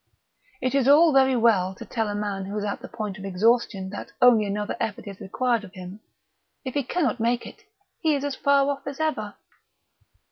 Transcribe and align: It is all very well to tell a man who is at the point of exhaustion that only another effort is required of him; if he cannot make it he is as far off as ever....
It 0.61 0.73
is 0.73 0.87
all 0.87 1.13
very 1.13 1.35
well 1.35 1.75
to 1.75 1.85
tell 1.85 2.07
a 2.07 2.15
man 2.15 2.45
who 2.45 2.57
is 2.57 2.63
at 2.65 2.81
the 2.81 2.87
point 2.87 3.19
of 3.19 3.23
exhaustion 3.23 3.91
that 3.91 4.11
only 4.19 4.47
another 4.47 4.75
effort 4.79 5.05
is 5.05 5.19
required 5.21 5.63
of 5.63 5.73
him; 5.75 5.99
if 6.65 6.73
he 6.73 6.81
cannot 6.81 7.19
make 7.19 7.45
it 7.45 7.65
he 7.99 8.15
is 8.15 8.23
as 8.23 8.35
far 8.35 8.67
off 8.71 8.87
as 8.87 8.99
ever.... 8.99 9.35